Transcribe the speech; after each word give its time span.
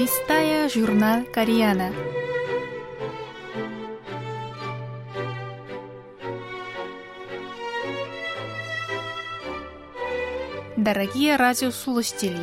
листая 0.00 0.66
журнал 0.70 1.24
«Кориана». 1.30 1.92
Дорогие 10.78 11.36
радиослушатели, 11.36 12.38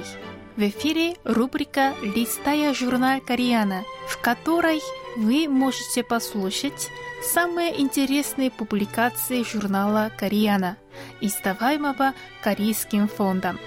в 0.56 0.62
эфире 0.62 1.16
рубрика 1.24 1.96
«Листая 2.04 2.76
журнал 2.76 3.22
Кориана», 3.22 3.82
в 4.08 4.22
которой 4.22 4.80
вы 5.16 5.48
можете 5.48 6.04
послушать 6.04 6.92
самые 7.24 7.82
интересные 7.82 8.52
публикации 8.52 9.42
журнала 9.42 10.12
«Кориана», 10.16 10.78
издаваемого 11.22 12.14
Корейским 12.44 13.08
фондом. 13.08 13.58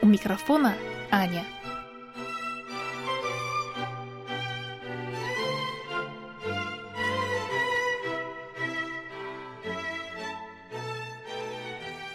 У 0.00 0.06
микрофона 0.06 0.72
Аня. 1.10 1.44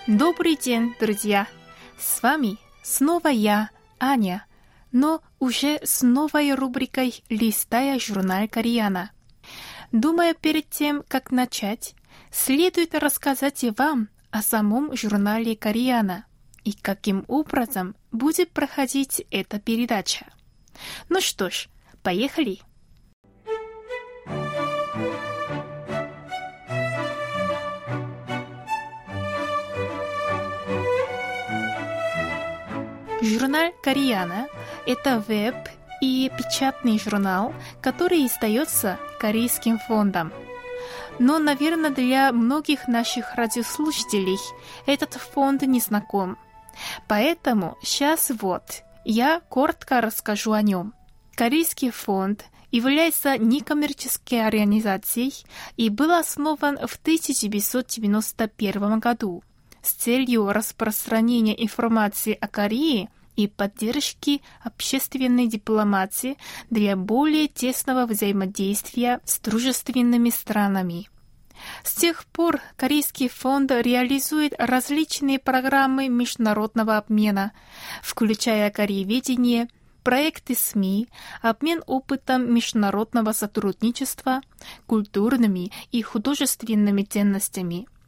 Добрый 0.09 0.55
день, 0.55 0.95
друзья! 0.99 1.47
С 1.99 2.23
вами 2.23 2.57
снова 2.81 3.27
я, 3.27 3.69
Аня, 3.99 4.43
но 4.91 5.21
уже 5.37 5.79
с 5.83 6.01
новой 6.01 6.55
рубрикой 6.55 7.23
«Листая 7.29 7.99
журнал 7.99 8.47
Koreana». 8.47 9.11
Думаю, 9.91 10.33
перед 10.33 10.67
тем, 10.67 11.03
как 11.07 11.29
начать, 11.29 11.93
следует 12.31 12.95
рассказать 12.95 13.63
и 13.63 13.69
вам 13.69 14.09
о 14.31 14.41
самом 14.41 14.97
журнале 14.97 15.55
Koreana 15.55 16.25
и 16.63 16.73
каким 16.73 17.23
образом 17.27 17.95
будет 18.11 18.49
проходить 18.49 19.23
эта 19.29 19.59
передача. 19.59 20.25
Ну 21.09 21.21
что 21.21 21.51
ж, 21.51 21.69
поехали! 22.01 22.61
Журнал 33.49 33.73
«Кореяна»— 33.81 34.47
это 34.85 35.23
веб 35.27 35.55
и 36.01 36.31
печатный 36.37 36.99
журнал, 36.99 37.55
который 37.81 38.27
издается 38.27 38.99
Корейским 39.19 39.79
фондом. 39.79 40.31
Но, 41.17 41.39
наверное, 41.39 41.89
для 41.89 42.31
многих 42.31 42.87
наших 42.87 43.33
радиослушателей 43.33 44.37
этот 44.85 45.15
фонд 45.15 45.63
не 45.63 45.79
знаком. 45.79 46.37
Поэтому 47.07 47.75
сейчас 47.81 48.31
вот 48.39 48.83
я 49.03 49.41
коротко 49.49 49.99
расскажу 49.99 50.51
о 50.51 50.61
нем. 50.61 50.93
Корейский 51.33 51.89
фонд 51.89 52.45
является 52.69 53.39
некоммерческой 53.39 54.45
организацией 54.45 55.33
и 55.75 55.89
был 55.89 56.11
основан 56.11 56.77
в 56.77 56.97
1991 56.97 58.99
году 58.99 59.41
с 59.81 59.93
целью 59.93 60.51
распространения 60.51 61.59
информации 61.63 62.37
о 62.39 62.47
Корее 62.47 63.09
и 63.39 63.47
поддержки 63.47 64.41
общественной 64.61 65.47
дипломатии 65.47 66.37
для 66.69 66.97
более 66.97 67.47
тесного 67.47 68.05
взаимодействия 68.05 69.21
с 69.23 69.39
дружественными 69.39 70.29
странами. 70.29 71.09
С 71.83 71.95
тех 71.95 72.25
пор 72.25 72.59
Корейский 72.75 73.29
фонд 73.29 73.71
реализует 73.71 74.53
различные 74.57 75.39
программы 75.39 76.09
международного 76.09 76.97
обмена, 76.97 77.53
включая 78.01 78.69
корееведение, 78.71 79.69
проекты 80.03 80.55
СМИ, 80.55 81.07
обмен 81.41 81.81
опытом 81.85 82.53
международного 82.53 83.31
сотрудничества, 83.31 84.41
культурными 84.85 85.71
и 85.91 86.01
художественными 86.01 87.03
ценностями– 87.03 87.87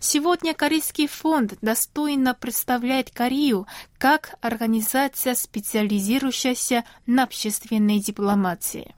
Сегодня 0.00 0.54
Корейский 0.54 1.06
фонд 1.06 1.54
достойно 1.60 2.34
представляет 2.34 3.10
Корею 3.10 3.66
как 3.98 4.36
организация, 4.40 5.34
специализирующаяся 5.34 6.84
на 7.06 7.24
общественной 7.24 8.00
дипломатии. 8.00 8.94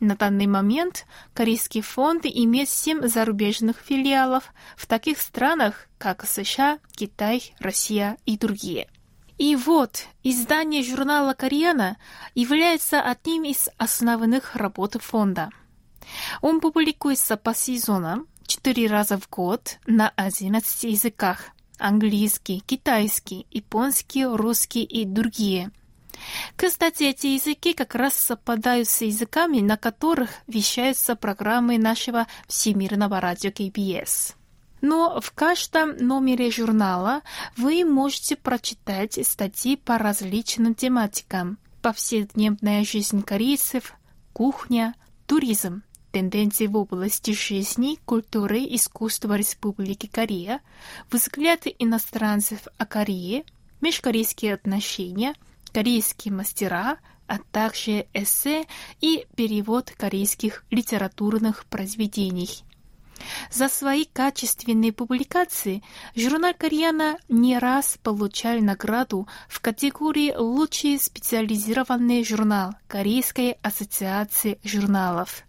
На 0.00 0.16
данный 0.16 0.46
момент 0.46 1.06
Корейский 1.34 1.82
фонд 1.82 2.24
имеет 2.24 2.70
семь 2.70 3.06
зарубежных 3.06 3.76
филиалов 3.78 4.52
в 4.76 4.86
таких 4.86 5.20
странах, 5.20 5.88
как 5.98 6.26
США, 6.26 6.78
Китай, 6.92 7.54
Россия 7.58 8.16
и 8.24 8.38
другие. 8.38 8.88
И 9.36 9.56
вот, 9.56 10.06
издание 10.22 10.82
журнала 10.82 11.34
«Кореяна» 11.34 11.98
является 12.34 13.00
одним 13.00 13.44
из 13.44 13.68
основных 13.76 14.54
работ 14.54 14.96
фонда. 15.00 15.50
Он 16.40 16.60
публикуется 16.60 17.36
по 17.36 17.54
сезонам, 17.54 18.26
четыре 18.50 18.88
раза 18.88 19.16
в 19.16 19.30
год 19.30 19.78
на 19.86 20.08
11 20.16 20.82
языках– 20.82 21.50
английский, 21.78 22.60
китайский, 22.66 23.46
японский, 23.52 24.24
русский 24.24 24.82
и 24.82 25.04
другие. 25.04 25.70
Кстати, 26.56 27.04
эти 27.04 27.28
языки 27.28 27.74
как 27.74 27.94
раз 27.94 28.14
совпадают 28.14 28.88
с 28.88 29.02
языками, 29.02 29.60
на 29.60 29.76
которых 29.76 30.30
вещаются 30.48 31.14
программы 31.14 31.78
нашего 31.78 32.26
Всемирного 32.48 33.20
радио 33.20 33.52
КБС. 33.52 34.34
Но 34.80 35.20
в 35.20 35.30
каждом 35.30 35.96
номере 35.98 36.50
журнала 36.50 37.22
вы 37.56 37.84
можете 37.84 38.34
прочитать 38.34 39.24
статьи 39.24 39.76
по 39.76 39.96
различным 39.96 40.74
тематикам. 40.74 41.58
Повседневная 41.82 42.84
жизнь 42.84 43.22
корейцев, 43.22 43.94
кухня, 44.32 44.94
туризм, 45.26 45.84
тенденции 46.10 46.66
в 46.66 46.76
области 46.76 47.32
жизни, 47.32 47.98
культуры, 48.04 48.58
искусства 48.68 49.36
Республики 49.36 50.06
Корея, 50.06 50.60
взгляды 51.10 51.74
иностранцев 51.78 52.66
о 52.78 52.86
Корее, 52.86 53.44
межкорейские 53.80 54.54
отношения, 54.54 55.34
корейские 55.72 56.34
мастера, 56.34 56.98
а 57.26 57.38
также 57.52 58.06
эссе 58.12 58.66
и 59.00 59.26
перевод 59.36 59.92
корейских 59.96 60.64
литературных 60.70 61.64
произведений. 61.66 62.64
За 63.50 63.68
свои 63.68 64.04
качественные 64.04 64.92
публикации 64.92 65.82
журнал 66.16 66.54
«Кореяна» 66.56 67.18
не 67.28 67.58
раз 67.58 67.98
получал 68.02 68.58
награду 68.58 69.28
в 69.48 69.60
категории 69.60 70.34
«Лучший 70.34 70.98
специализированный 70.98 72.24
журнал 72.24 72.72
Корейской 72.88 73.58
ассоциации 73.62 74.58
журналов». 74.64 75.44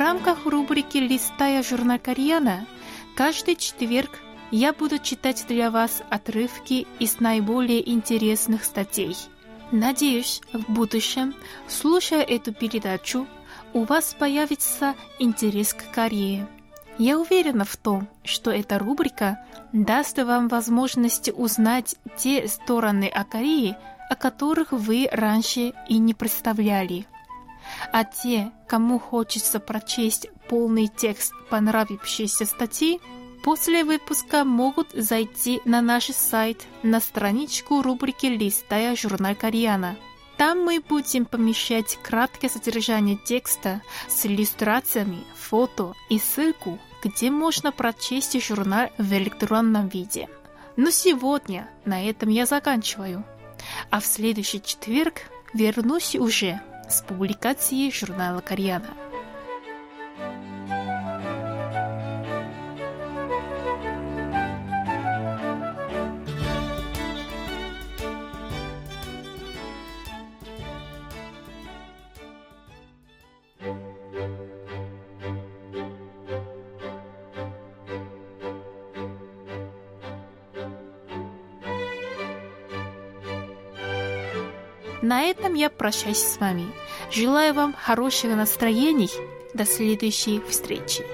Рамках 0.00 0.46
рубрики 0.46 0.96
«Листая 0.96 1.62
журнал 1.62 1.98
Кореяна» 1.98 2.66
каждый 3.14 3.54
четверг 3.54 4.18
я 4.50 4.72
буду 4.72 4.98
читать 4.98 5.44
для 5.46 5.70
вас 5.70 6.02
отрывки 6.08 6.86
из 6.98 7.20
наиболее 7.20 7.86
интересных 7.88 8.64
статей. 8.64 9.14
Надеюсь, 9.70 10.40
в 10.54 10.72
будущем, 10.72 11.34
слушая 11.68 12.22
эту 12.22 12.54
передачу, 12.54 13.26
у 13.74 13.84
вас 13.84 14.16
появится 14.18 14.94
интерес 15.18 15.74
к 15.74 15.90
Корее. 15.92 16.48
Я 16.96 17.18
уверена 17.18 17.66
в 17.66 17.76
том, 17.76 18.08
что 18.24 18.50
эта 18.50 18.78
рубрика 18.78 19.44
даст 19.74 20.16
вам 20.16 20.48
возможность 20.48 21.28
узнать 21.28 21.96
те 22.16 22.48
стороны 22.48 23.04
о 23.04 23.24
Корее, 23.24 23.78
о 24.08 24.16
которых 24.16 24.72
вы 24.72 25.10
раньше 25.12 25.74
и 25.88 25.98
не 25.98 26.14
представляли 26.14 27.06
а 27.92 28.04
те, 28.04 28.50
кому 28.66 28.98
хочется 28.98 29.60
прочесть 29.60 30.28
полный 30.48 30.88
текст 30.88 31.32
понравившейся 31.48 32.44
статьи, 32.44 33.00
после 33.42 33.84
выпуска 33.84 34.44
могут 34.44 34.90
зайти 34.92 35.60
на 35.64 35.80
наш 35.80 36.06
сайт 36.06 36.66
на 36.82 37.00
страничку 37.00 37.82
рубрики 37.82 38.26
«Листая 38.26 38.96
журнал 38.96 39.34
Кореяна». 39.34 39.96
Там 40.36 40.64
мы 40.64 40.80
будем 40.80 41.26
помещать 41.26 41.98
краткое 42.02 42.48
содержание 42.48 43.16
текста 43.16 43.82
с 44.08 44.24
иллюстрациями, 44.24 45.22
фото 45.36 45.92
и 46.08 46.18
ссылку, 46.18 46.78
где 47.04 47.30
можно 47.30 47.72
прочесть 47.72 48.42
журнал 48.42 48.88
в 48.96 49.12
электронном 49.12 49.88
виде. 49.88 50.28
Но 50.76 50.90
сегодня 50.90 51.68
на 51.84 52.08
этом 52.08 52.30
я 52.30 52.46
заканчиваю. 52.46 53.22
А 53.90 54.00
в 54.00 54.06
следующий 54.06 54.62
четверг 54.62 55.30
вернусь 55.52 56.14
уже 56.14 56.62
с 56.90 57.02
публикацией 57.02 57.92
журнала 57.92 58.40
«Кореяна». 58.40 59.09
На 85.02 85.22
этом 85.22 85.54
я 85.54 85.70
прощаюсь 85.70 86.18
с 86.18 86.38
вами. 86.38 86.66
Желаю 87.10 87.54
вам 87.54 87.74
хорошего 87.74 88.34
настроения. 88.34 89.08
До 89.54 89.64
следующей 89.64 90.40
встречи. 90.48 91.04